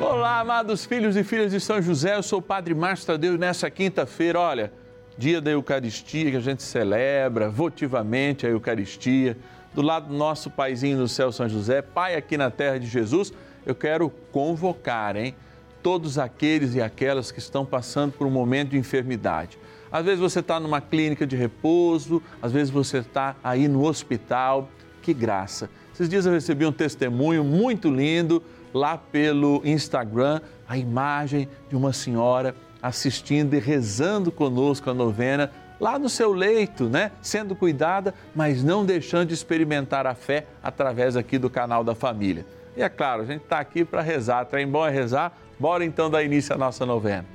[0.00, 3.38] Olá, amados filhos e filhas de São José, eu sou o Padre Márcio Tadeu e
[3.38, 4.72] nessa quinta-feira, olha,
[5.18, 9.36] dia da Eucaristia que a gente celebra votivamente a Eucaristia,
[9.74, 13.30] do lado do nosso paizinho no céu, São José, pai aqui na terra de Jesus,
[13.66, 15.34] eu quero convocar, hein,
[15.82, 19.58] todos aqueles e aquelas que estão passando por um momento de enfermidade.
[19.92, 24.66] Às vezes você está numa clínica de repouso, às vezes você está aí no hospital,
[25.02, 25.68] que graça.
[25.92, 28.42] Esses dias eu recebi um testemunho muito lindo
[28.72, 35.50] lá pelo Instagram a imagem de uma senhora assistindo e rezando conosco a novena
[35.80, 37.10] lá no seu leito, né?
[37.20, 42.44] Sendo cuidada, mas não deixando de experimentar a fé através aqui do canal da família.
[42.76, 45.36] E é claro, a gente está aqui para rezar, trem bom é rezar.
[45.58, 47.26] Bora então dar início à nossa novena.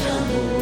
[0.00, 0.61] Nos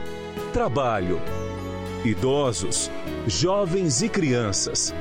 [0.51, 1.21] trabalho,
[2.03, 2.91] idosos,
[3.25, 4.93] jovens e crianças,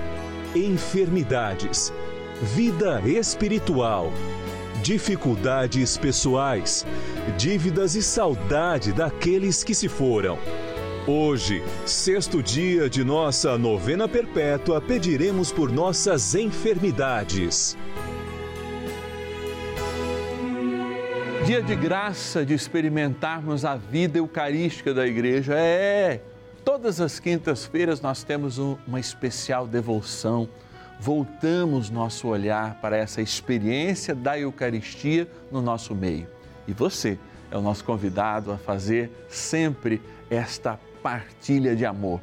[0.54, 1.92] enfermidades,
[2.40, 4.12] vida espiritual,
[4.82, 6.86] dificuldades pessoais,
[7.36, 10.38] dívidas e saudade daqueles que se foram.
[11.06, 17.76] Hoje, sexto dia de nossa novena perpétua, pediremos por nossas enfermidades.
[21.50, 25.52] Dia de graça de experimentarmos a vida eucarística da igreja.
[25.58, 26.22] É,
[26.64, 30.48] todas as quintas-feiras nós temos um- uma especial devoção.
[31.00, 36.28] Voltamos nosso olhar para essa experiência da Eucaristia no nosso meio.
[36.68, 37.18] E você
[37.50, 40.00] é o nosso convidado a fazer sempre
[40.30, 42.20] esta partilha de amor.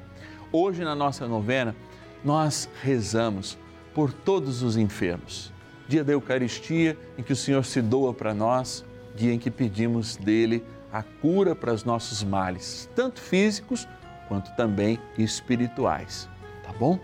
[0.54, 1.76] Hoje, na nossa novena,
[2.24, 3.58] nós rezamos
[3.94, 5.52] por todos os enfermos.
[5.86, 8.86] Dia da Eucaristia, em que o Senhor se doa para nós,
[9.18, 10.64] dia em que pedimos dele
[10.94, 13.88] a cura para os nossos males, tanto físicos
[14.28, 16.30] quanto também espirituais.
[16.64, 17.00] Tá bom?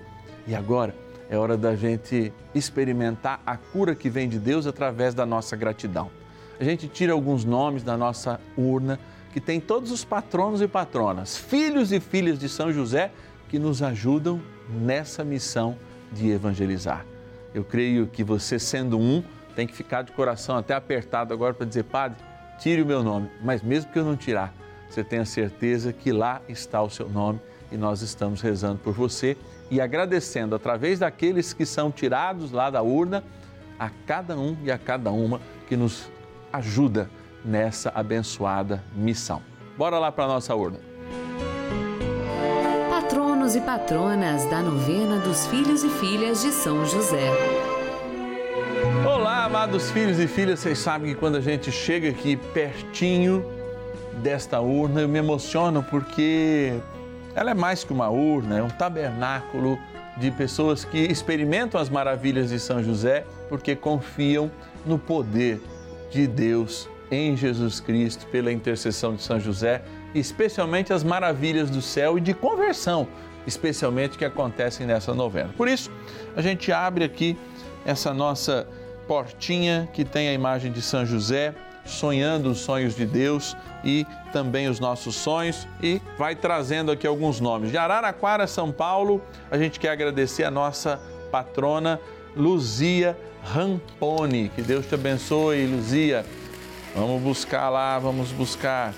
[0.47, 0.95] E agora
[1.29, 6.11] é hora da gente experimentar a cura que vem de Deus através da nossa gratidão.
[6.59, 8.99] A gente tira alguns nomes da nossa urna
[9.33, 13.11] que tem todos os patronos e patronas, filhos e filhas de São José
[13.49, 15.75] que nos ajudam nessa missão
[16.11, 17.05] de evangelizar.
[17.53, 19.23] Eu creio que você, sendo um,
[19.55, 22.17] tem que ficar de coração até apertado agora para dizer, Padre,
[22.59, 23.29] tire o meu nome.
[23.41, 24.53] Mas mesmo que eu não tirar,
[24.89, 27.39] você tenha certeza que lá está o seu nome
[27.71, 29.35] e nós estamos rezando por você
[29.71, 33.23] e agradecendo através daqueles que são tirados lá da urna
[33.79, 36.11] a cada um e a cada uma que nos
[36.51, 37.09] ajuda
[37.43, 39.41] nessa abençoada missão.
[39.77, 40.79] Bora lá para a nossa urna.
[42.89, 47.52] Patronos e patronas da novena dos filhos e filhas de São José.
[49.63, 53.45] Amados filhos e filhas, vocês sabem que quando a gente chega aqui pertinho
[54.21, 56.73] desta urna, eu me emociono porque
[57.33, 59.79] ela é mais que uma urna, é um tabernáculo
[60.17, 64.51] de pessoas que experimentam as maravilhas de São José porque confiam
[64.85, 65.61] no poder
[66.11, 69.81] de Deus em Jesus Cristo pela intercessão de São José,
[70.13, 73.07] especialmente as maravilhas do céu e de conversão,
[73.47, 75.53] especialmente que acontecem nessa novena.
[75.55, 75.89] Por isso,
[76.35, 77.37] a gente abre aqui
[77.85, 78.67] essa nossa
[79.07, 81.53] portinha que tem a imagem de São José,
[81.85, 87.39] sonhando os sonhos de Deus e também os nossos sonhos e vai trazendo aqui alguns
[87.39, 87.71] nomes.
[87.71, 89.21] De Araraquara, São Paulo,
[89.51, 90.99] a gente quer agradecer a nossa
[91.31, 91.99] patrona
[92.35, 94.49] Luzia Ramponi.
[94.55, 96.25] Que Deus te abençoe, Luzia.
[96.95, 98.93] Vamos buscar lá, vamos buscar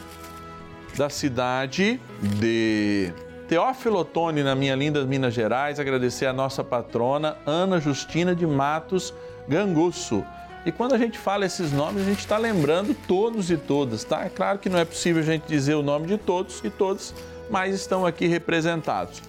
[0.95, 3.11] da cidade de
[3.47, 9.13] Teófilo Otoni, na minha linda Minas Gerais, agradecer a nossa patrona Ana Justina de Matos
[9.47, 10.23] Gangusso.
[10.65, 14.25] E quando a gente fala esses nomes, a gente está lembrando todos e todas, tá?
[14.25, 17.13] É claro que não é possível a gente dizer o nome de todos e todas,
[17.51, 19.21] mas estão aqui representados.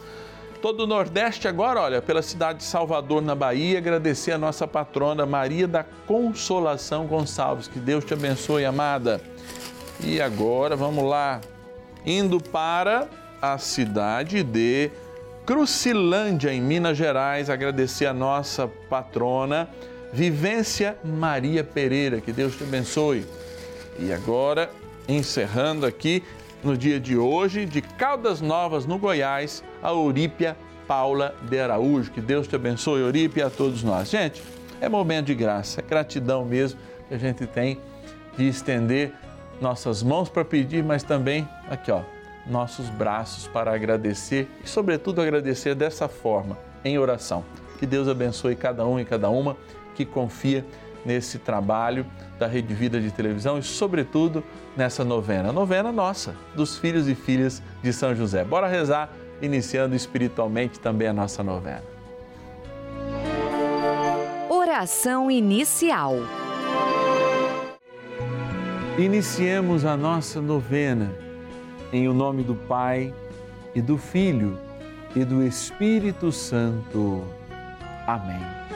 [0.62, 5.26] Todo o Nordeste agora, olha, pela cidade de Salvador, na Bahia, agradecer a nossa patrona
[5.26, 7.68] Maria da Consolação Gonçalves.
[7.68, 9.20] Que Deus te abençoe, amada.
[10.00, 11.42] E agora, vamos lá,
[12.04, 13.06] indo para
[13.40, 14.90] a cidade de
[15.44, 19.68] Crucilândia, em Minas Gerais, agradecer a nossa patrona
[20.16, 22.22] Vivência Maria Pereira.
[22.22, 23.26] Que Deus te abençoe.
[23.98, 24.70] E agora,
[25.06, 26.24] encerrando aqui
[26.64, 30.56] no dia de hoje, de Caldas Novas, no Goiás, a Eurípia
[30.88, 32.10] Paula de Araújo.
[32.10, 34.08] Que Deus te abençoe, Eurípia, e a todos nós.
[34.08, 34.42] Gente,
[34.80, 37.78] é momento de graça, é gratidão mesmo que a gente tem
[38.38, 39.12] de estender
[39.60, 42.00] nossas mãos para pedir, mas também aqui, ó,
[42.46, 47.44] nossos braços para agradecer e, sobretudo, agradecer dessa forma, em oração.
[47.78, 49.54] Que Deus abençoe cada um e cada uma
[49.96, 50.64] que confia
[51.04, 52.04] nesse trabalho
[52.38, 54.44] da Rede Vida de Televisão e, sobretudo,
[54.76, 55.52] nessa novena.
[55.52, 58.44] Novena nossa, dos filhos e filhas de São José.
[58.44, 59.10] Bora rezar,
[59.40, 61.82] iniciando espiritualmente também a nossa novena.
[64.50, 66.16] Oração inicial.
[68.98, 71.14] Iniciemos a nossa novena
[71.92, 73.14] em o nome do Pai
[73.74, 74.58] e do Filho
[75.14, 77.24] e do Espírito Santo.
[78.06, 78.75] Amém.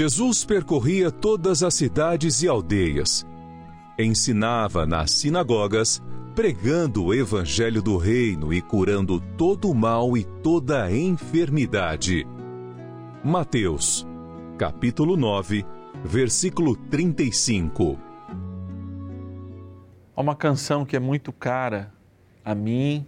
[0.00, 3.26] Jesus percorria todas as cidades e aldeias,
[3.98, 6.02] ensinava nas sinagogas,
[6.34, 12.26] pregando o evangelho do reino e curando todo o mal e toda a enfermidade.
[13.22, 14.06] Mateus,
[14.56, 15.66] capítulo 9,
[16.02, 17.98] versículo 35.
[20.16, 21.92] Há uma canção que é muito cara
[22.42, 23.04] a mim,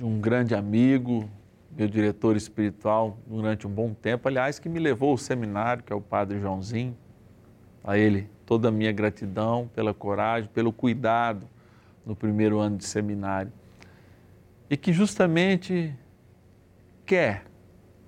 [0.00, 1.28] um grande amigo,
[1.70, 5.96] meu diretor espiritual durante um bom tempo, aliás, que me levou ao seminário, que é
[5.96, 6.96] o Padre Joãozinho.
[7.82, 11.46] A ele toda a minha gratidão pela coragem, pelo cuidado
[12.04, 13.52] no primeiro ano de seminário.
[14.68, 15.94] E que justamente
[17.06, 17.44] quer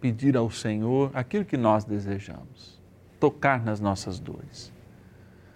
[0.01, 2.81] pedir ao Senhor aquilo que nós desejamos,
[3.21, 4.73] tocar nas nossas dores.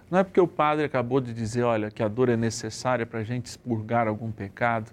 [0.09, 3.19] Não é porque o padre acabou de dizer, olha, que a dor é necessária para
[3.19, 4.91] a gente expurgar algum pecado,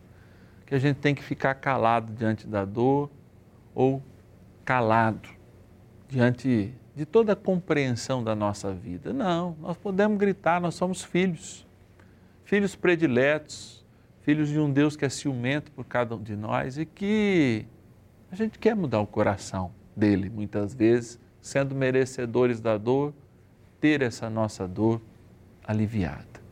[0.66, 3.10] que a gente tem que ficar calado diante da dor
[3.74, 4.02] ou
[4.64, 5.28] calado
[6.08, 9.12] diante de toda a compreensão da nossa vida.
[9.12, 11.66] Não, nós podemos gritar, nós somos filhos.
[12.44, 13.84] filhos prediletos,
[14.20, 17.66] filhos de um Deus que é ciumento por cada um de nós e que
[18.30, 23.12] a gente quer mudar o coração dele, muitas vezes, sendo merecedores da dor,
[23.80, 25.00] ter essa nossa dor
[25.66, 26.42] aliviada.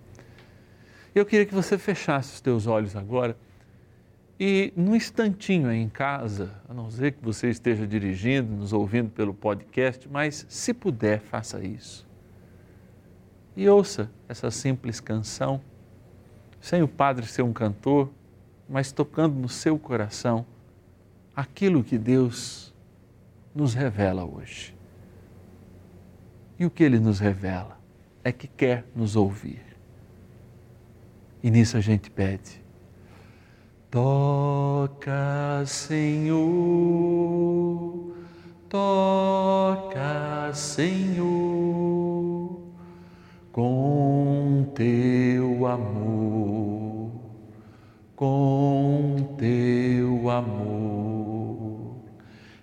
[1.14, 3.37] Eu queria que você fechasse os teus olhos agora
[4.44, 9.08] e num instantinho aí em casa, a não ser que você esteja dirigindo, nos ouvindo
[9.08, 12.04] pelo podcast, mas se puder, faça isso.
[13.56, 15.61] E ouça essa simples canção,
[16.61, 18.11] sem o padre ser um cantor,
[18.68, 20.44] mas tocando no seu coração
[21.37, 22.75] aquilo que Deus
[23.54, 24.75] nos revela hoje.
[26.58, 27.78] E o que ele nos revela
[28.25, 29.62] é que quer nos ouvir.
[31.44, 32.62] E nisso a gente pede
[33.92, 36.40] Toca, Senhor,
[38.66, 41.28] toca, Senhor,
[43.52, 47.11] com teu amor,
[48.16, 51.96] com teu amor.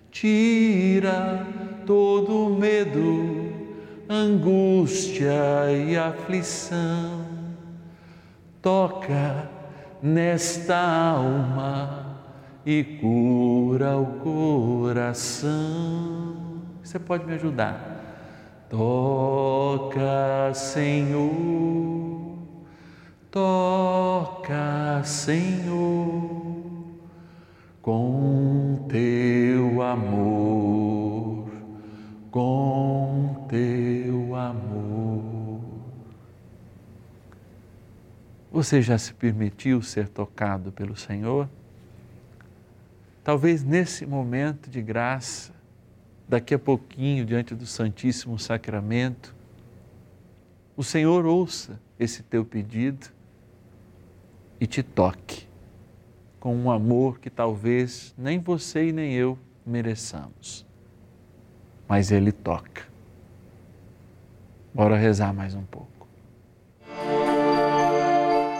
[0.09, 1.45] Tira
[1.86, 3.53] todo medo,
[4.09, 7.24] angústia e aflição.
[8.63, 9.49] Toca
[10.01, 12.18] nesta alma
[12.65, 15.50] e cura o coração.
[16.84, 17.98] Você pode me ajudar?
[18.70, 21.29] Toca, Senhor,
[23.32, 26.62] toca, Senhor,
[27.82, 30.38] com teu amor,
[38.59, 41.47] Você já se permitiu ser tocado pelo Senhor?
[43.23, 45.53] Talvez nesse momento de graça,
[46.27, 49.33] daqui a pouquinho, diante do Santíssimo Sacramento,
[50.75, 53.07] o Senhor ouça esse teu pedido
[54.59, 55.47] e te toque
[56.37, 60.65] com um amor que talvez nem você e nem eu mereçamos.
[61.87, 62.83] Mas Ele toca.
[64.73, 65.99] Bora rezar mais um pouco.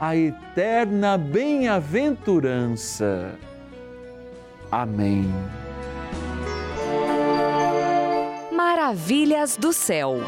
[0.00, 3.34] a eterna bem-aventurança.
[4.70, 5.28] Amém.
[8.52, 10.18] Maravilhas do céu.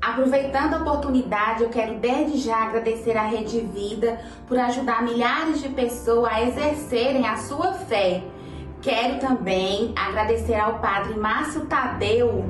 [0.00, 5.68] Aproveitando a oportunidade, eu quero desde já agradecer à Rede Vida por ajudar milhares de
[5.70, 8.22] pessoas a exercerem a sua fé.
[8.80, 12.44] Quero também agradecer ao Padre Márcio Tadeu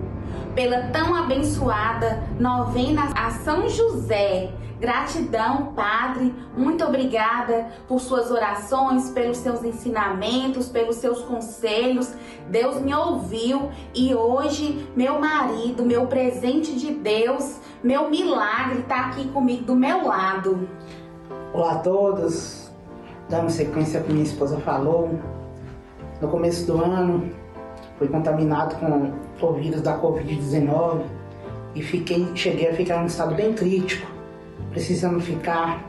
[0.54, 4.52] pela tão abençoada novena a São José.
[4.78, 12.12] Gratidão, Padre, muito obrigada por suas orações, pelos seus ensinamentos, pelos seus conselhos.
[12.50, 19.28] Deus me ouviu e hoje meu marido, meu presente de Deus, meu milagre está aqui
[19.28, 20.68] comigo do meu lado.
[21.54, 22.71] Olá a todos,
[23.30, 25.18] dando sequência ao que minha esposa falou.
[26.21, 27.30] no começo do ano,
[27.99, 31.02] fui contaminado com o vírus da Covid-19
[31.75, 34.15] e fiquei, cheguei a ficar em um estado bem crítico,
[34.76, 35.88] precisando ficar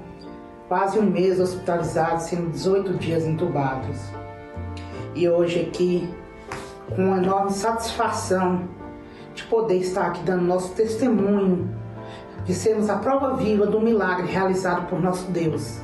[0.69, 3.97] quase um mês hospitalizado, sendo 18 dias entubados.
[5.13, 6.09] E hoje aqui,
[6.95, 8.61] com uma enorme satisfação
[9.35, 11.69] de poder estar aqui dando nosso testemunho,
[12.45, 15.81] de sermos a prova viva do milagre realizado por nosso Deus.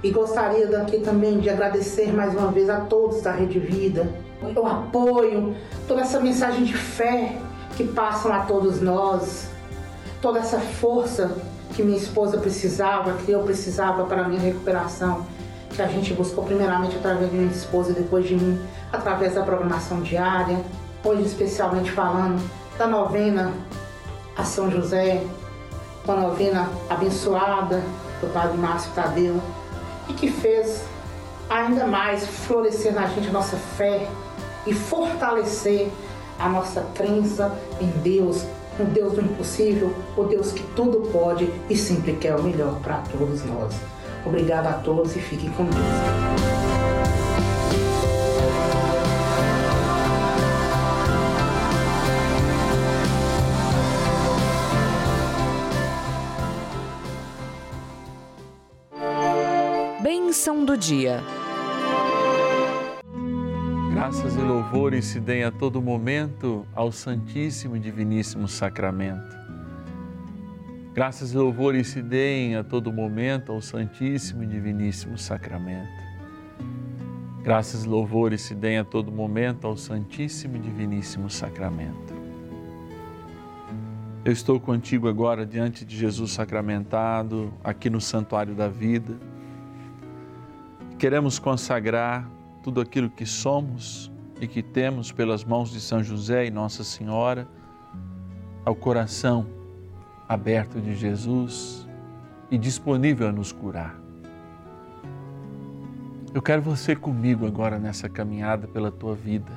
[0.00, 4.08] E gostaria daqui também de agradecer mais uma vez a todos da Rede Vida,
[4.40, 5.56] o apoio,
[5.88, 7.36] toda essa mensagem de fé
[7.76, 9.50] que passam a todos nós,
[10.22, 11.36] toda essa força
[11.72, 15.26] que minha esposa precisava, que eu precisava para a minha recuperação,
[15.70, 18.60] que a gente buscou primeiramente através de minha esposa e depois de mim,
[18.92, 20.58] através da programação diária,
[21.04, 22.40] hoje especialmente falando
[22.78, 23.52] da novena
[24.36, 25.22] a São José,
[26.04, 27.82] uma novena abençoada
[28.20, 29.40] do Padre Márcio Tadeu,
[30.08, 30.84] e que fez
[31.48, 34.08] ainda mais florescer na gente a nossa fé
[34.66, 35.90] e fortalecer
[36.38, 38.44] a nossa crença em Deus,
[38.78, 42.98] no Deus do impossível, o Deus que tudo pode e sempre quer o melhor para
[42.98, 43.74] todos nós.
[44.26, 45.84] Obrigada a todos e fiquem com Deus.
[60.02, 61.22] Bênção do dia.
[64.14, 69.36] Graças e louvores se deem a todo momento ao Santíssimo e Diviníssimo Sacramento.
[70.94, 75.90] Graças e louvores se deem a todo momento ao Santíssimo e Diviníssimo Sacramento.
[77.42, 82.14] Graças e louvores se deem a todo momento ao Santíssimo e Diviníssimo Sacramento.
[84.24, 89.18] Eu estou contigo agora diante de Jesus sacramentado, aqui no Santuário da Vida.
[91.00, 92.30] Queremos consagrar
[92.64, 97.46] tudo aquilo que somos e que temos pelas mãos de São José e Nossa Senhora
[98.64, 99.46] ao coração
[100.26, 101.86] aberto de Jesus
[102.50, 104.00] e disponível a nos curar.
[106.32, 109.52] Eu quero você comigo agora nessa caminhada pela tua vida.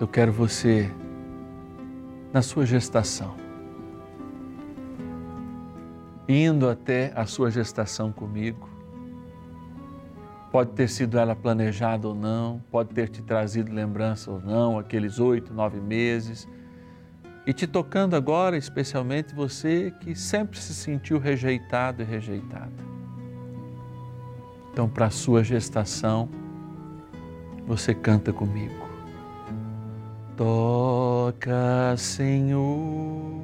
[0.00, 0.90] Eu quero você
[2.32, 3.36] na sua gestação,
[6.26, 8.71] indo até a sua gestação comigo
[10.52, 15.18] Pode ter sido ela planejada ou não, pode ter te trazido lembrança ou não, aqueles
[15.18, 16.46] oito, nove meses.
[17.46, 22.70] E te tocando agora, especialmente você que sempre se sentiu rejeitado e rejeitada.
[24.70, 26.28] Então, para a sua gestação,
[27.66, 28.86] você canta comigo.
[30.36, 33.40] Toca, Senhor,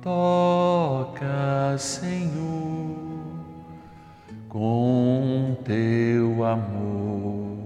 [0.00, 3.03] toca, Senhor
[4.54, 7.58] com teu amor,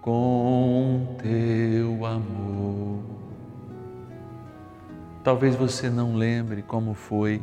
[0.00, 3.00] com teu amor.
[5.24, 7.42] Talvez você não lembre como foi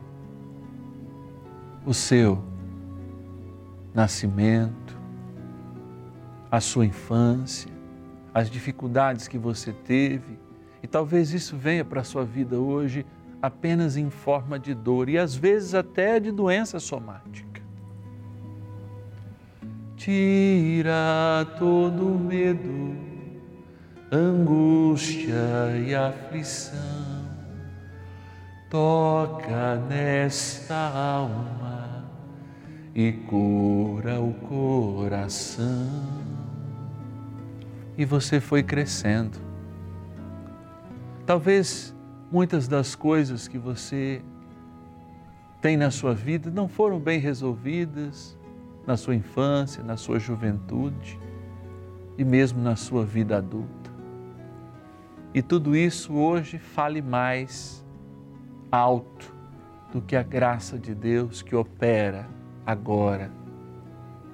[1.85, 2.41] o seu
[3.93, 4.97] nascimento,
[6.49, 7.69] a sua infância,
[8.33, 10.39] as dificuldades que você teve,
[10.81, 13.05] e talvez isso venha para a sua vida hoje
[13.41, 17.52] apenas em forma de dor e às vezes até de doença somática
[20.03, 22.93] tira todo medo,
[24.11, 27.23] angústia e aflição.
[28.69, 32.03] Toca nesta alma
[32.93, 35.87] e cura o coração.
[37.97, 39.37] E você foi crescendo.
[41.25, 41.95] Talvez
[42.29, 44.21] muitas das coisas que você
[45.61, 48.37] tem na sua vida não foram bem resolvidas,
[48.85, 51.19] na sua infância, na sua juventude
[52.17, 53.91] e mesmo na sua vida adulta.
[55.33, 57.83] E tudo isso hoje fale mais
[58.71, 59.33] alto
[59.91, 62.27] do que a graça de Deus que opera
[62.65, 63.31] agora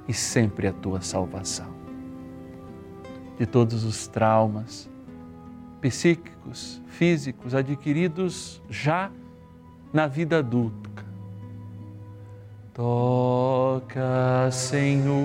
[0.08, 1.74] e sempre a tua salvação.
[3.38, 4.90] De todos os traumas
[5.80, 9.12] psíquicos, físicos adquiridos já
[9.94, 10.89] na vida adulta
[12.80, 15.22] Toca, Senhor,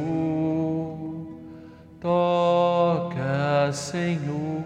[2.00, 4.64] toca, Senhor,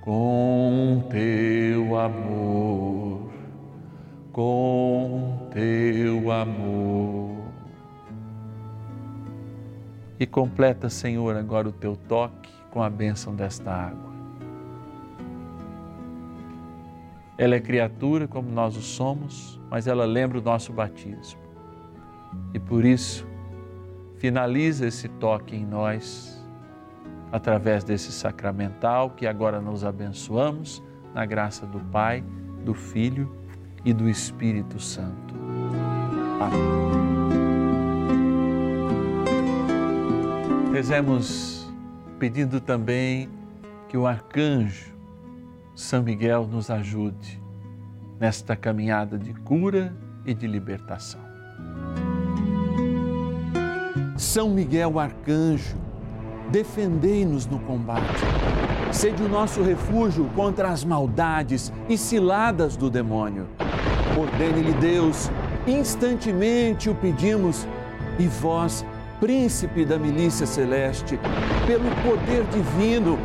[0.00, 3.30] com teu amor,
[4.32, 7.36] com teu amor.
[10.18, 14.10] E completa, Senhor, agora o teu toque com a bênção desta água.
[17.38, 21.40] Ela é criatura como nós o somos, mas ela lembra o nosso batismo.
[22.52, 23.26] E por isso,
[24.16, 26.44] finaliza esse toque em nós,
[27.30, 30.82] através desse sacramental que agora nos abençoamos,
[31.14, 32.24] na graça do Pai,
[32.64, 33.34] do Filho
[33.84, 35.34] e do Espírito Santo.
[36.40, 37.10] Amém.
[40.72, 41.68] Rezemos
[42.18, 43.28] pedindo também
[43.88, 44.94] que o arcanjo
[45.74, 47.39] São Miguel nos ajude
[48.20, 49.94] nesta caminhada de cura
[50.26, 51.20] e de libertação.
[54.16, 55.78] São Miguel arcanjo,
[56.52, 58.20] defendei-nos no combate.
[58.92, 63.46] Sede o nosso refúgio contra as maldades e ciladas do demônio.
[64.18, 65.30] Ordene-lhe Deus,
[65.66, 67.66] instantemente o pedimos,
[68.18, 68.84] e vós,
[69.18, 71.18] príncipe da milícia celeste,
[71.66, 73.18] pelo poder divino,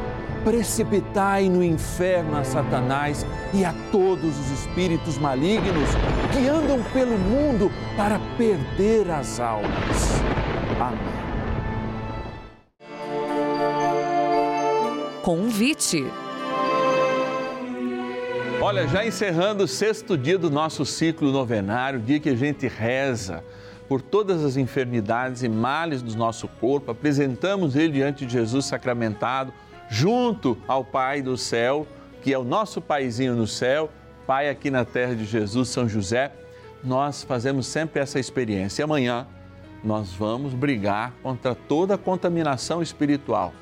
[0.46, 5.90] precipitai no inferno a Satanás e a todos os espíritos malignos
[6.32, 10.22] que andam pelo mundo para perder as almas.
[10.80, 11.16] Amém.
[15.24, 16.06] Convite.
[18.62, 23.44] Olha, já encerrando o sexto dia do nosso ciclo novenário, dia que a gente reza
[23.90, 29.54] por todas as enfermidades e males do nosso corpo, apresentamos ele diante de Jesus sacramentado,
[29.90, 31.88] junto ao Pai do céu,
[32.22, 33.90] que é o nosso paizinho no céu,
[34.26, 36.32] Pai aqui na terra de Jesus, São José.
[36.84, 38.82] Nós fazemos sempre essa experiência.
[38.82, 39.28] E amanhã
[39.84, 43.54] nós vamos brigar contra toda contaminação espiritual.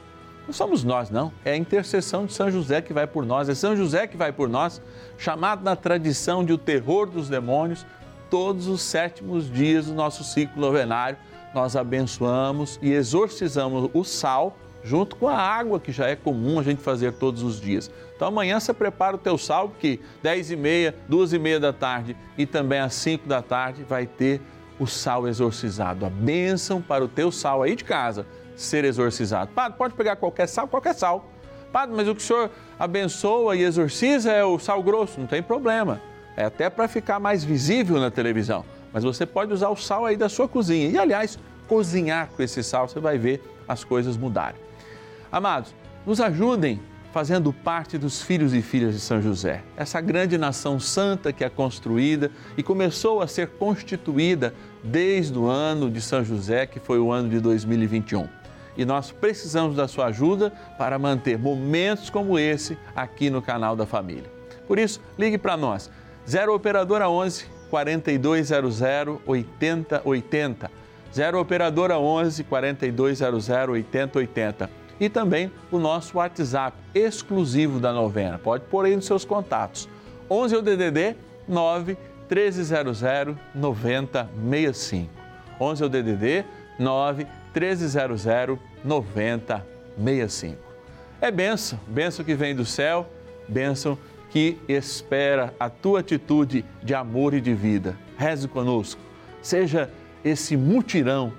[0.45, 1.31] Não somos nós, não.
[1.43, 3.49] É a intercessão de São José que vai por nós.
[3.49, 4.81] É São José que vai por nós,
[5.17, 7.86] chamado na tradição de o terror dos demônios,
[8.29, 11.17] todos os sétimos dias do nosso ciclo novenário.
[11.53, 16.63] Nós abençoamos e exorcizamos o sal junto com a água que já é comum a
[16.63, 17.89] gente fazer todos os dias.
[18.15, 21.71] Então amanhã você prepara o teu sal, que 10 e meia, 2 e meia da
[21.71, 24.41] tarde e também às 5 da tarde vai ter
[24.79, 29.51] o sal exorcizado, a bênção para o teu sal aí de casa ser exorcizado.
[29.53, 31.29] Padre, pode pegar qualquer sal, qualquer sal.
[31.71, 35.41] Padre, mas o que o senhor abençoa e exorciza é o sal grosso, não tem
[35.41, 36.01] problema.
[36.35, 38.65] É até para ficar mais visível na televisão.
[38.91, 40.87] Mas você pode usar o sal aí da sua cozinha.
[40.87, 44.59] E, aliás, cozinhar com esse sal, você vai ver as coisas mudarem.
[45.33, 45.73] Amados,
[46.05, 46.79] nos ajudem
[47.11, 51.49] fazendo parte dos filhos e filhas de São José, essa grande nação santa que é
[51.49, 57.11] construída e começou a ser constituída desde o ano de São José, que foi o
[57.11, 58.29] ano de 2021.
[58.77, 63.87] E nós precisamos da sua ajuda para manter momentos como esse aqui no canal da
[63.87, 64.31] família.
[64.67, 65.89] Por isso, ligue para nós,
[66.29, 68.81] 0 Operadora 11 4200
[69.25, 70.71] 8080.
[71.11, 78.38] 0 Operadora 11 4200 8080 e também o nosso WhatsApp exclusivo da novena.
[78.38, 79.89] Pode pôr aí nos seus contatos.
[80.29, 81.15] 11 é o DDD
[81.47, 81.97] 9
[82.29, 83.01] 1300
[83.53, 85.10] 9065.
[85.60, 86.45] 11 é o DDD
[86.79, 88.25] 9 1300
[88.84, 90.58] 9065.
[91.21, 93.08] É benção, benção que vem do céu,
[93.47, 93.97] benção
[94.29, 97.95] que espera a tua atitude de amor e de vida.
[98.17, 98.99] Reze conosco.
[99.41, 99.89] Seja
[100.25, 101.32] esse mutirão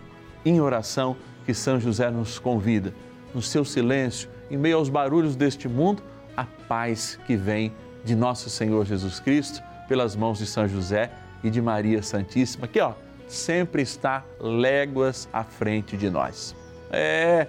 [0.45, 2.95] em oração que São José nos convida
[3.35, 6.03] no seu silêncio, em meio aos barulhos deste mundo,
[6.37, 7.73] a paz que vem
[8.05, 11.11] de nosso Senhor Jesus Cristo, pelas mãos de São José
[11.43, 12.95] e de Maria Santíssima, que ó,
[13.27, 16.55] sempre está léguas à frente de nós.
[16.91, 17.47] É,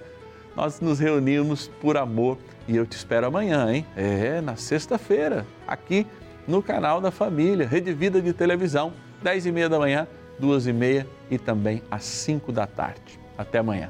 [0.56, 3.86] nós nos reunimos por amor e eu te espero amanhã, hein?
[3.96, 6.08] É, na sexta-feira, aqui
[6.48, 10.08] no canal da Família, Rede Vida de Televisão, 10 e meia da manhã,
[10.40, 13.20] duas e meia e também às 5 da tarde.
[13.38, 13.90] Até amanhã.